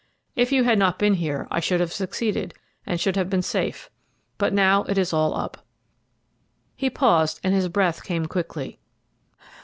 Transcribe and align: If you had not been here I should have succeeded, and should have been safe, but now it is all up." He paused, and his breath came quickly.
If 0.35 0.51
you 0.51 0.63
had 0.63 0.79
not 0.79 0.97
been 0.97 1.13
here 1.13 1.47
I 1.51 1.59
should 1.59 1.79
have 1.79 1.93
succeeded, 1.93 2.55
and 2.87 2.99
should 2.99 3.15
have 3.15 3.29
been 3.29 3.43
safe, 3.43 3.91
but 4.39 4.51
now 4.51 4.81
it 4.85 4.97
is 4.97 5.13
all 5.13 5.35
up." 5.35 5.63
He 6.75 6.89
paused, 6.89 7.39
and 7.43 7.53
his 7.53 7.69
breath 7.69 8.03
came 8.03 8.25
quickly. 8.25 8.79